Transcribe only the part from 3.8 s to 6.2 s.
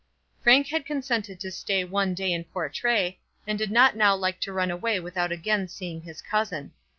now like to run away without again seeing